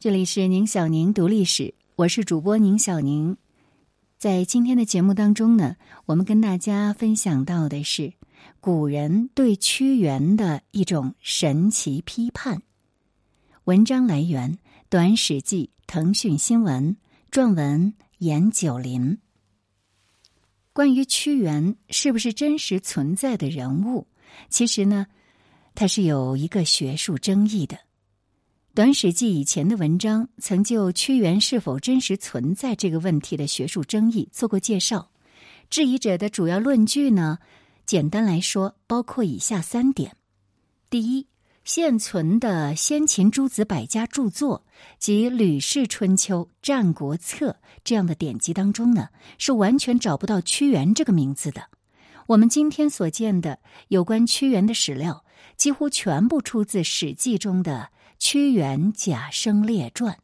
[0.00, 3.36] 这里是宁小宁读历史，我是主播宁小宁。
[4.16, 5.74] 在今天的节目当中呢，
[6.06, 8.12] 我们跟大家分享到的是
[8.60, 12.62] 古人对屈原的一种神奇批判。
[13.64, 14.52] 文章来源
[14.88, 16.96] 《短史记》腾讯新闻，
[17.32, 19.18] 撰文严九林。
[20.72, 24.06] 关于屈原是不是真实存在的人物，
[24.48, 25.08] 其实呢，
[25.74, 27.76] 它是有一个学术争议的。
[28.78, 35.10] 《短史记》以前的文章曾就屈原是否真实存在这个问题的学术争议做过介绍。
[35.68, 37.38] 质疑者的主要论据呢，
[37.86, 40.14] 简单来说包括以下三点：
[40.88, 41.26] 第一，
[41.64, 44.64] 现存的先秦诸子百家著作
[45.00, 47.50] 及《吕氏春秋》《战国策》
[47.82, 49.08] 这样的典籍当中呢，
[49.38, 51.64] 是完全找不到屈原这个名字的。
[52.28, 53.58] 我们今天所见的
[53.88, 55.24] 有关屈原的史料，
[55.56, 57.88] 几乎全部出自《史记》中的。
[58.18, 60.18] 屈原贾生列传，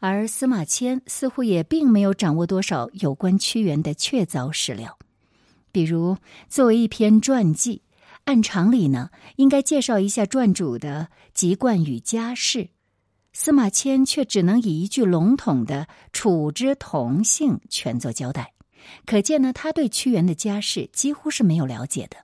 [0.00, 4.98] 而司马迁似乎也并没有掌握多少有关屈原的确凿史料。
[5.70, 6.16] 比如，
[6.48, 7.82] 作为一篇传记，
[8.24, 12.68] 按常理呢，应该介绍一下传主的籍贯与家世，
[13.32, 18.52] 司马迁却只能以一句笼统的“楚之同姓”全作交代，
[19.06, 22.16] 可见呢，他对屈原的家世几乎是没有了解的。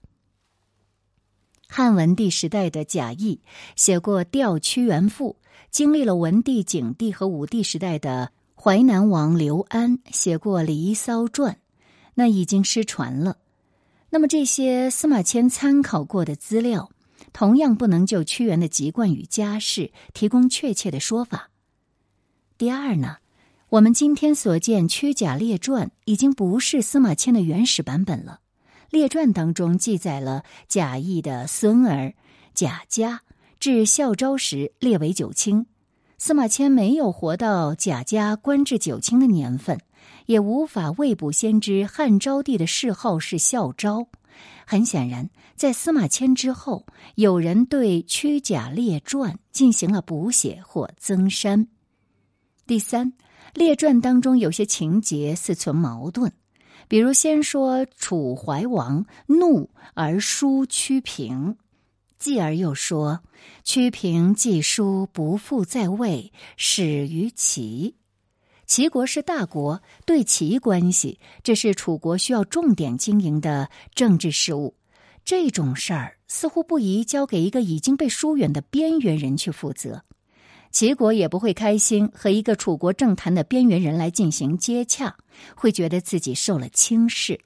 [1.69, 3.41] 汉文帝时代的贾谊
[3.77, 5.36] 写过《吊屈原赋》，
[5.70, 11.52] 经历了文帝、景帝和武帝时代的淮南王刘安写过《离骚传》，
[12.14, 13.36] 那已经失传了。
[14.11, 16.91] 那么这些司马迁参考过的资料，
[17.34, 21.50] 同样不能就屈原的籍贯与家世提供确切的说法。
[22.56, 23.19] 第二呢，
[23.69, 28.41] 我们今天所见《屈贾列传》已经不是司马迁的原始版本了。
[28.91, 32.14] 列传当中记载了贾谊的孙儿
[32.55, 33.22] 贾家
[33.61, 35.67] 至孝昭时列为九卿，
[36.17, 39.78] 司马迁没有活到贾家官至九卿的年份，
[40.27, 44.08] 也无法未卜先知汉昭帝的谥号是孝昭。
[44.67, 46.86] 很显然，在司马迁之后，
[47.17, 51.68] 有人对《屈贾列传》进行了补写或增删。
[52.67, 53.12] 第三，
[53.55, 56.33] 列传当中有些情节似存矛盾。
[56.88, 61.56] 比如，先说楚怀王怒而书屈平，
[62.18, 63.20] 继而又说
[63.62, 67.94] 屈平既书不复在位，始于齐。
[68.66, 74.74] 齐国是大国，对齐关系，这是楚国需要重点经营的政治事务。
[75.24, 80.05] 这种事儿似乎不宜交给一个已经被疏远的边缘人去负责。
[80.78, 85.16] 齐国也不会开心和一个楚国政坛的边缘人来进行接洽，
[85.56, 87.40] 会觉得自己受了轻视。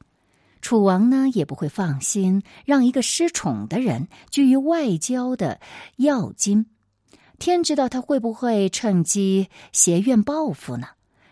[0.61, 5.63] 楚王呢也不会放心让一个失宠的人居于外交的
[5.97, 6.67] 要津，
[7.39, 10.89] 天知道他会不会趁机挟怨报复呢？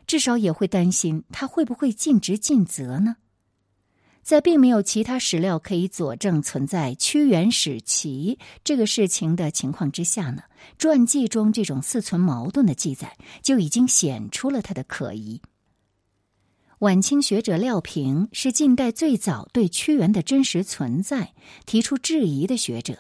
[0.07, 3.17] 至少也会担心他会不会尽职尽责呢？
[4.31, 10.45] 在并没有其他史料可以佐证存在屈原使齐这个事情的情况之下呢，
[10.79, 15.43] 传记中这种似存矛盾的记载就已经显出了他的可疑。
[16.79, 21.33] 晚清学者廖平是近代最早对屈原的真实存在
[21.67, 22.99] 提出质疑的学者。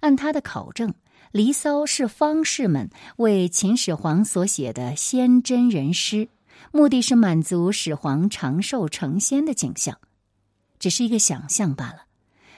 [0.00, 0.90] 按他的考证，
[1.30, 6.28] 《离骚》是方士们为秦始皇所写的仙真人诗，
[6.72, 9.96] 目的是满足始皇长寿成仙的景象。
[10.82, 12.06] 只是一个想象罢了。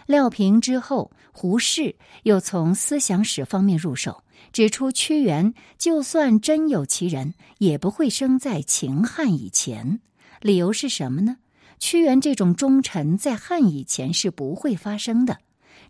[0.07, 10.01] 廖平之后，胡适又从思想史方面入手，指出屈原就算真有其人，也不会生在秦汉以前。
[10.41, 11.37] 理由是什么呢？
[11.79, 15.41] 屈原这种忠臣在汉以前是不会发生的，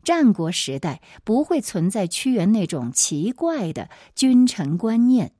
[0.03, 5.31] 战国时代不会存在屈原那种奇怪的君臣观念。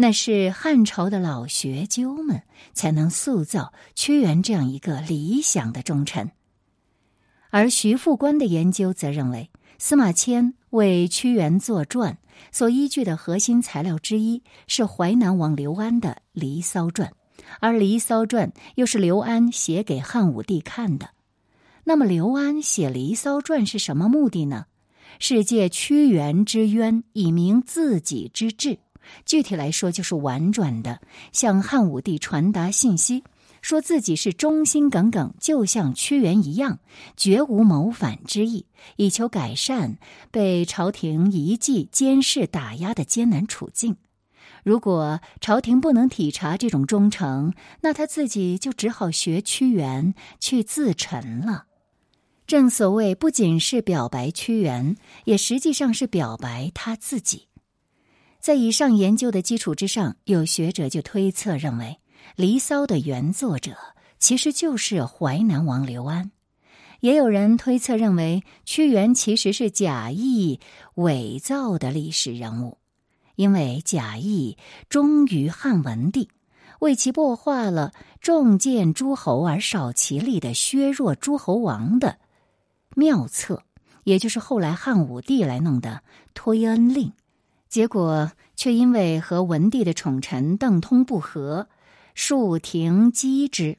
[0.00, 6.30] 那是汉朝的老学究们才能塑造屈原这样一个理想的忠臣，
[7.50, 12.16] 而徐复观的研究则认为，司马迁为屈原作传
[12.50, 17.10] 所依据的核心材料之一是淮南王刘安的《离骚传》，
[17.60, 21.10] 而《离骚传》又是刘安写给汉武帝看的。
[21.84, 24.64] 那么，刘安写《离骚传》是什么目的呢？
[25.18, 28.78] 是借屈原之冤，以明自己之志。
[29.24, 31.00] 具体来说，就是婉转的
[31.32, 33.24] 向汉武帝传达信息，
[33.62, 36.78] 说自己是忠心耿耿，就像屈原一样，
[37.16, 38.66] 绝无谋反之意，
[38.96, 39.98] 以求改善
[40.30, 43.96] 被朝廷遗迹监视打压的艰难处境。
[44.62, 51.64] 如果朝廷不能体察这种忠诚，那他自己就只好学屈原去自沉了。
[52.46, 57.46] 正所谓，不仅是表白屈原，也实际上是表白他自己。
[58.40, 61.98] 在以上研究的基础之上，有学者就推测认为，
[62.36, 63.76] 《离骚》的原作者
[64.18, 66.30] 其实就是淮南王刘安。
[67.00, 70.58] 也有人推测认为，屈原其实是贾谊
[70.94, 72.78] 伪造的历史人物，
[73.36, 74.56] 因为贾谊
[74.88, 76.30] 忠于汉文帝，
[76.78, 77.92] 为其擘画了
[78.22, 82.16] 重建诸侯而少其力的削弱诸侯王的
[82.94, 83.64] 妙策，
[84.04, 86.02] 也就是后来汉武帝来弄的
[86.32, 87.12] 推恩令，
[87.70, 91.68] 结果却因为和文帝的宠臣邓通不和，
[92.14, 93.78] 数停击之。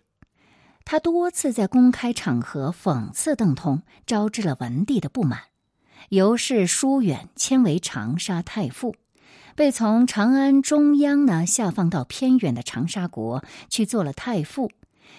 [0.86, 5.42] 他多次在公开场合讽刺邓通，招致了文帝的不满，
[6.08, 8.96] 由是疏远，迁为长沙太傅，
[9.56, 14.72] 被从长安中央呢下放到偏远的长沙国去做了太傅。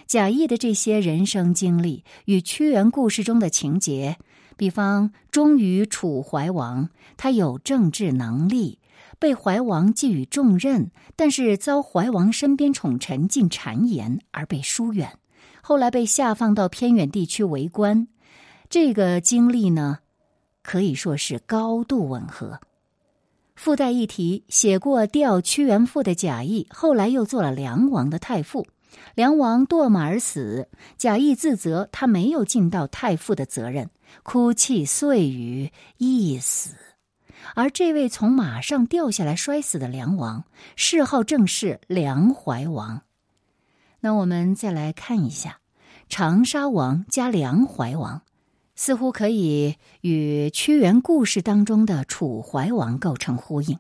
[0.07, 4.17] 贾谊的这些人生经历与屈原故事中的情节，
[4.57, 8.79] 比方忠于楚怀王，他有政治能力，
[9.19, 15.19] 被怀王寄予重任，但是遭怀王身边宠臣进谗言而被疏远。
[15.63, 18.09] 后来被下放到偏远地区为官，
[18.69, 20.01] 这个经历呢，
[20.63, 22.61] 可以说是高度吻合。
[23.55, 28.67] 附带一提，写过《吊屈原赋》的贾谊，后来又做了梁王的太傅。
[29.15, 33.91] 梁王堕马而死，贾谊自责他没有尽到太傅的责任，
[34.23, 36.75] 哭泣碎语，缢死。
[37.55, 40.45] 而这位从马上掉下来摔死的梁王，
[40.77, 43.03] 谥号正是梁怀王。
[44.01, 45.59] 那我们再来看一下，
[46.09, 48.23] 长沙王加梁怀王，
[48.75, 53.79] 似乎可以与屈原故事当中的楚怀王构成呼应。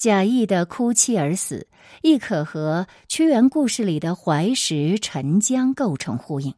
[0.00, 1.66] 贾谊的哭泣而死，
[2.00, 6.54] 亦可和屈原故事里的怀石沉江构成呼应。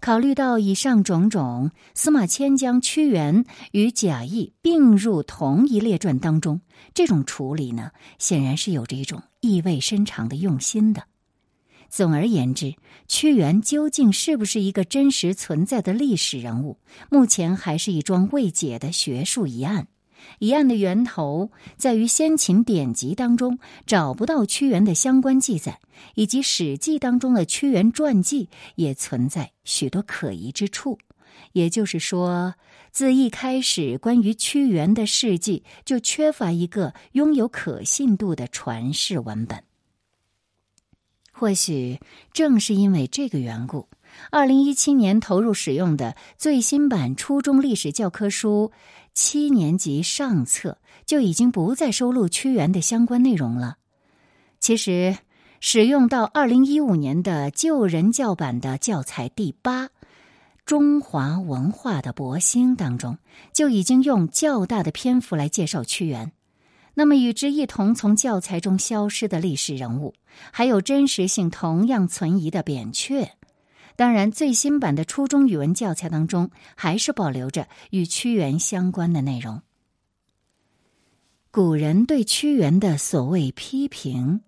[0.00, 11.04] 考虑到以上种种，司马迁将屈原与贾谊并入同一列传当中，这种处理呢，显然是有着一种意味深长的用心的。
[11.88, 12.74] 总而言之，
[13.06, 19.86] 屈原究竟是不是一个真实存在的历史人物，目前还是一桩未解的学术疑案。
[20.38, 25.80] 疑案的源头在于先秦典籍当中找不到屈原的相关记载，
[26.14, 30.98] 以及《史记》当中的屈原传记也存在许多可疑之处。
[31.52, 32.54] 也就是说，
[32.92, 39.62] 自一开始，关于屈原的事迹就缺乏一个拥有可信度的传世文本。
[41.32, 41.98] 或许
[42.34, 43.88] 正是因为这个缘故，
[44.30, 48.72] 二零一七年投入使用的最新版初中历史教科书
[49.14, 53.76] 七年级上册就已经不再收录屈原的相关内容了。
[54.58, 55.16] 其实，
[55.60, 59.86] 使用到二零一五年的旧人教版的教材第八
[60.64, 63.18] 《中华文化的博兴》当中，
[63.52, 66.32] 就已经用较大的篇幅来介绍屈原。
[66.94, 70.14] 那么，与之一同从教材中消失的历史人物，
[70.52, 73.32] 还有真实性同样存疑的扁鹊。
[74.00, 79.60] 当然，最新版的初中语文教材当中，还是保留着与屈原相关的内容。
[81.50, 84.40] 古人对屈原的所谓批评，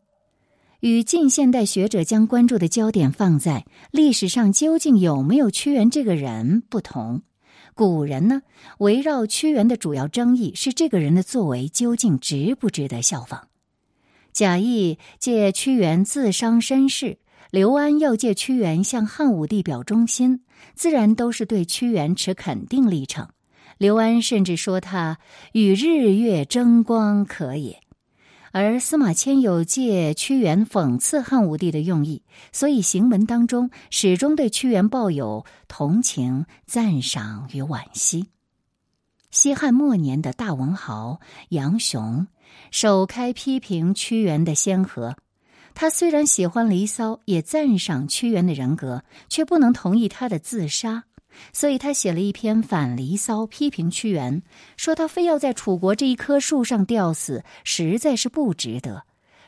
[0.81, 7.21] 与近现代学者将关注的焦点放在历史上究竟有没有屈原这个人不同。
[7.75, 8.41] 古人呢，
[8.79, 13.49] 围绕屈原的主要争议是这个人的作为究竟值不值得效仿。
[14.33, 17.19] 贾谊借屈原自伤身世，
[17.53, 20.41] 刘安要借屈原向汉武帝表忠心，
[20.75, 23.35] 自然都是对屈原持肯定立场。
[23.77, 25.19] 刘安甚至说他
[25.53, 27.83] 与日月争光可也。
[28.53, 38.29] 而司马迁有借屈原讽刺汉武帝的用意，所以行文当中始终对屈原抱有同情、赞赏与惋惜。
[39.31, 42.27] 西汉末年的大文豪杨雄
[42.71, 45.17] 首开批评屈原的先河，
[45.75, 51.05] 他虽然喜欢《离骚》，也赞赏屈原的人格，却不能同意他的自杀。
[51.53, 54.43] 所以他写了一篇反《离骚》，批评屈原，
[54.77, 59.05] 说他非要在楚国这一棵树上吊死，实在是不值得。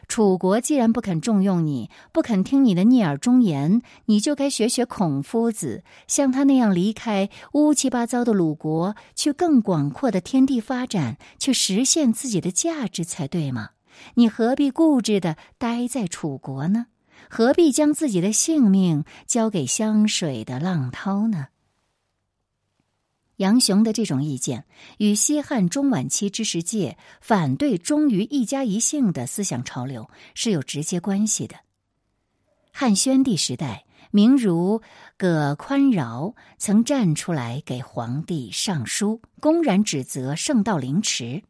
[0.08, 13.70] 楚国既然不肯重用你，不肯听你的逆耳忠言，你就该学学孔夫子，像他那样离开乌七八糟的鲁国，去更广阔的天地发展，去实现自己的价值才对吗？
[14.14, 16.86] 你何必固执的待在楚国呢？
[17.30, 21.48] 何必将自己的性命交给湘水的浪涛呢？
[23.36, 24.64] 杨雄的这种意见
[24.98, 31.56] 与西汉中晚期知识界反对忠于一家一姓的思想潮流是有直接关系的。
[32.70, 34.82] 汉宣帝时代，名儒
[35.16, 41.42] 葛宽饶曾站出来给皇帝上书，公然指责圣道凌迟，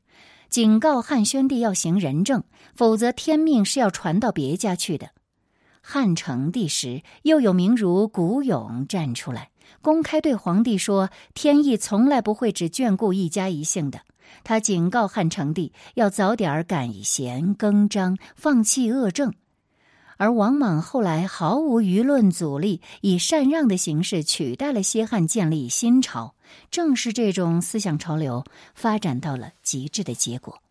[0.55, 2.45] 警告汉宣帝要行仁政，
[2.77, 5.11] 否则天命是要传到别家去的。
[5.83, 9.51] 汉成帝时，又有名儒古勇站出来，
[9.83, 14.03] 公开对皇帝说：“天意从来不会只眷顾一家一姓的。”
[14.45, 19.35] 他警告汉成帝要早点改弦更张，放弃恶政。
[20.17, 26.35] 而王莽后来毫无舆论阻力，以禅让的形式取代了西汉，建立新朝。
[26.71, 28.45] 正是这种思想潮流
[28.75, 30.63] 发展到了极致的结果。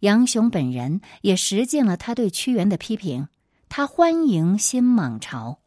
[0.00, 3.28] 杨雄本人也实践了他对屈原的批评。
[3.68, 5.58] 他欢迎新莽朝，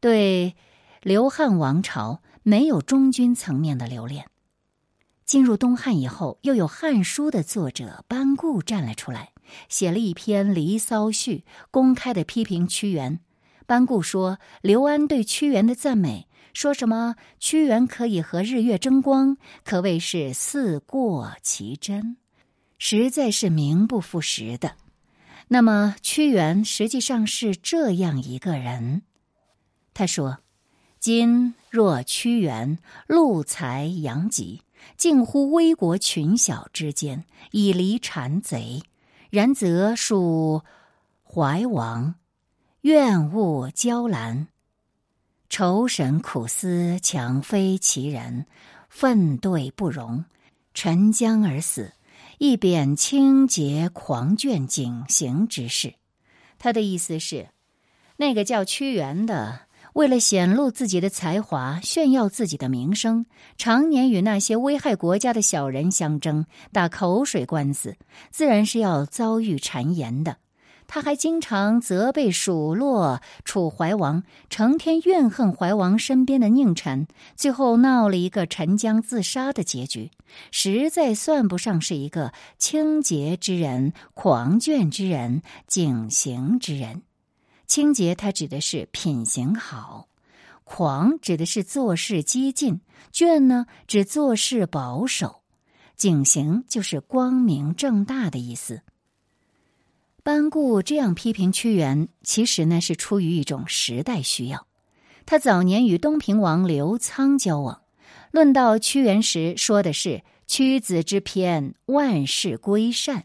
[0.00, 0.54] 对
[1.02, 4.26] 刘汉王朝没有中军层面的留恋。
[5.24, 9.32] 进入东汉以后，又有《汉书》的作者班固站了出来。
[9.68, 11.38] 写了一篇《离骚序》，
[11.70, 13.20] 公开的批评屈原。
[13.66, 22.16] 班固说：“刘安对屈原的赞美，说什么屈原可以和日月争光，可谓是似过其真，
[22.78, 24.76] 实在是名不副实的。
[25.48, 29.02] 那么屈原实际上是这样一个人。”
[29.92, 30.38] 他说
[31.00, 34.62] ：“今若屈原，禄才阳极，
[34.96, 38.82] 近乎危国群小之间，以离谗贼。”
[39.30, 40.62] 然则属
[41.22, 42.14] 怀王，
[42.82, 44.48] 怨恶娇兰，
[45.48, 48.46] 愁神苦思，强非其人，
[48.88, 50.24] 愤对不容，
[50.74, 51.92] 沉江而死，
[52.38, 55.94] 一贬清洁狂倦景行之事。
[56.58, 57.48] 他的意思是，
[58.16, 59.65] 那个叫屈原的。
[59.96, 63.24] 为了显露自己的才华，炫耀自己的名声，
[63.56, 67.96] 常年与那些危害国家的小人相争，打口水官司，
[68.30, 70.36] 自然是要遭遇谗言的。
[70.86, 80.10] 他还经常责备数落楚怀王，成天怨恨怀王身边的佞臣，最后闹了一个沉江自杀的结局，
[80.50, 87.00] 实在算不上是一个清洁之人、狂倦之人、警行之人。
[87.66, 90.08] 清洁，它指的是品行好；
[90.64, 92.80] 狂指的是做事激进；
[93.12, 95.42] 倦呢，指做事保守；
[95.96, 98.82] 景行就是光明正大的意思。
[100.22, 104.66] 班固这样批评屈原，其实呢是出于一种时代需要。
[105.24, 107.82] 他早年与东平王刘仓交往，
[108.30, 113.24] 论到屈原时说的是“屈子之篇，万事归善”。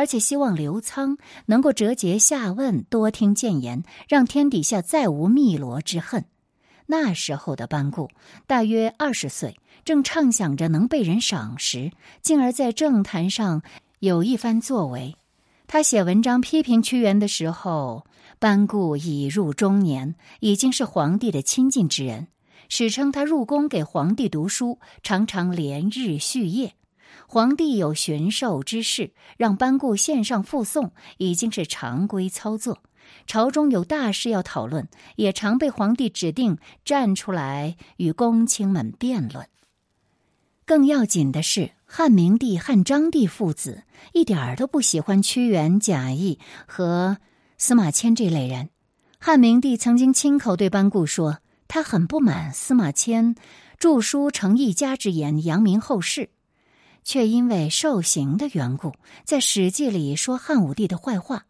[0.00, 6.24] 而且希望刘仓能够折节下问，多听谏言，让天底下再无汨罗之恨。
[6.86, 8.08] 那时候的班固
[8.46, 11.92] 大约二十岁，正畅想着能被人赏识，
[12.22, 13.60] 进而在政坛上
[13.98, 15.16] 有一番作为。
[15.66, 18.06] 他写文章批评屈原的时候，
[18.38, 22.28] 班固已入中年，已经是皇帝的亲近之人。
[22.70, 26.72] 史称他入宫给皇帝读书，常常连日续夜。
[27.26, 32.82] 皇帝有巡狩之事，让班固献上附送，已经是常规操作。
[33.26, 39.46] 朝中有大事要讨论，也常被皇帝指定站出来与公卿们辩论。
[40.64, 47.18] 更要紧的是，汉明帝、汉章帝父子一点儿都不喜欢屈原、贾谊和
[47.58, 48.70] 司马迁这类人。
[49.18, 53.34] 汉明帝曾经亲口对班固说，他很不满司马迁
[53.78, 56.30] 著书成一家之言，扬名后世。
[57.04, 61.46] 却因为受刑的缘故，在《史记》里说汉武帝的坏话。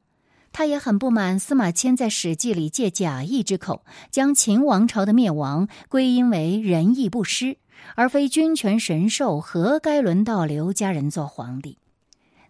[0.53, 7.57] 他也很不满司马迁在《史记》里借贾谊之口，将秦王朝的灭亡归因为仁义不施，
[7.95, 11.79] 而非君权神授，何该轮到刘家人做皇帝？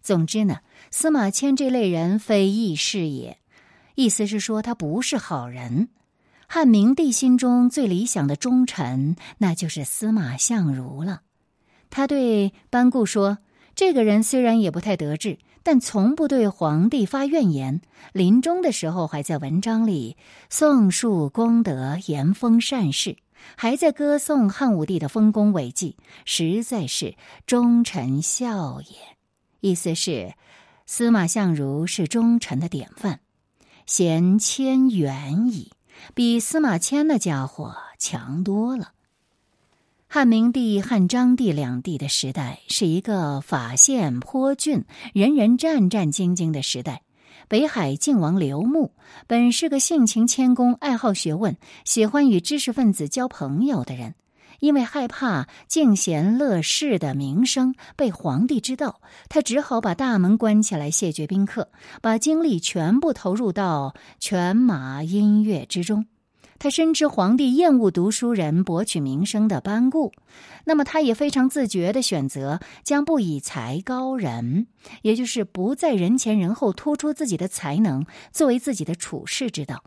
[0.02, 3.36] 总之呢，司马迁这类人非义士也，
[3.96, 5.90] 意思是说他不是好人。
[6.48, 11.20] 汉明帝心中最理想的忠臣，那就是司马相如了。
[11.90, 13.38] 他对班固说
[13.74, 17.80] ：“这个人虽然也不太得志，但从不对皇帝发怨言。
[18.12, 20.16] 临终的时候，还在文章里
[20.48, 23.16] 颂述功德、言封善事，
[23.56, 27.16] 还在歌颂汉武帝的丰功伟绩，实在是
[27.46, 28.96] 忠臣孝也。
[29.60, 30.34] 意思是，
[30.86, 33.20] 司马相如是忠臣的典范，
[33.84, 35.72] 贤谦远矣，
[36.14, 38.92] 比司马迁那家伙强多了。”
[40.12, 47.02] 汉明帝、汉章帝两帝的时代是一个法宪颇峻、人人战战兢兢的时代。
[47.46, 48.92] 北海靖王刘穆
[49.28, 54.16] 本是个性情谦恭、爱好学问、喜欢与知识分子交朋友的人，
[54.58, 61.70] 因为害怕敬贤乐士的名声被皇帝知道，他只好把大门关起来，谢绝宾客，
[62.02, 66.06] 把精力全部投入到犬马音乐之中。
[66.60, 70.12] 他深知皇帝厌恶读书人博取名声的班固，
[70.66, 74.66] 那么他也非常自觉的选择将不以才高人，
[75.00, 79.82] 也就是不在人前人后突出自己的才能作为自己的处世之道。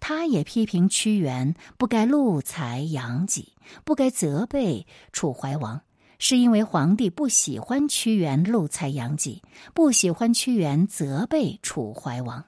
[0.00, 3.52] 他也批评屈原不该露才扬己，
[3.84, 5.82] 不该责备楚怀王，
[6.18, 9.40] 是因为皇帝不喜欢屈原露才扬己，
[9.72, 12.44] 不喜欢屈原责备楚怀王。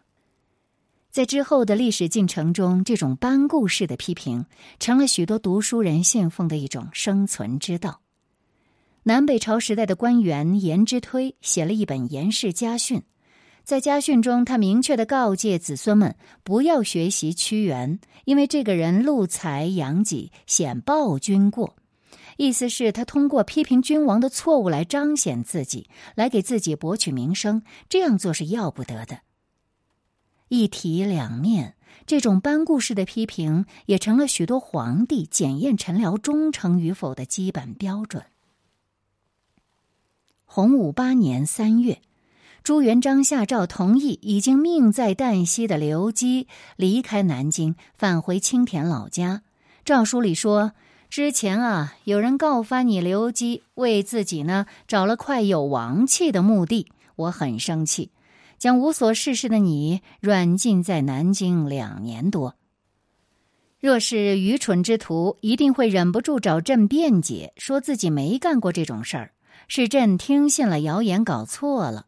[1.11, 4.47] 在之后的历史进程中，这种班固式的批评
[4.79, 8.01] 成了许多读书人信奉的一种生存之道。
[9.03, 12.99] 南北朝时代的官员颜之推写了一本《颜氏家训》。
[13.65, 16.15] 在家训中，他明确的告诫子孙们
[16.45, 21.77] 不要学习屈原，因为这个人露才扬己，显暴君过。
[22.37, 27.63] 意思是，他通过批评君王的错误来彰显自己，来给自己博取名声。
[27.89, 29.19] 这样做是要不得的。
[30.51, 31.77] 一体两面，
[32.07, 38.25] 这种班固式的批评也成了许多皇帝检验臣僚忠诚与否的基本标准。
[40.45, 42.03] 洪武八年三月。
[42.65, 49.43] 朱元璋下诏同意已经命在旦夕的刘基离开南京，返回青田老家。
[49.85, 50.73] 诏书里说
[51.09, 58.11] ：“之前啊，有人告发你刘基为自己呢找了块有王气的墓地，我很生气，
[58.61, 62.55] 将无所事事的你软禁在南京两年多。
[63.81, 69.33] 若是愚蠢之徒，一定会忍不住找朕辩解，说自己没干过这种事儿，
[69.67, 72.07] 是朕听信了谣言，搞错了。”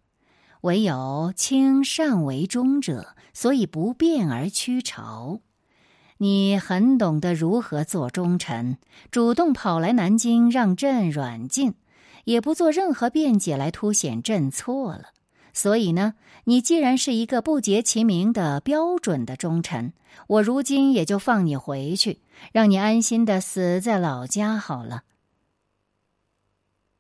[0.61, 5.41] 唯有卿善为忠者，所以不变而屈朝。
[6.19, 8.77] 你很懂得如何做忠臣，
[9.11, 11.75] 主动跑来南京让朕软禁，
[12.27, 15.07] 也不做任何辩解来凸显朕错了。
[15.53, 19.93] 所以呢，你既然是一个不结其名的标准的忠臣，
[20.27, 22.21] 我如今也就放你回去，
[22.53, 25.03] 让你安心的死在老家好了。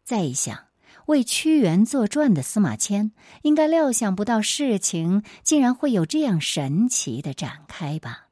[0.04, 0.66] 再一想。
[1.06, 3.11] 为屈原作传的司马迁，
[3.42, 8.28] 应该料想不到事情竟然会有这样神奇的展开吧。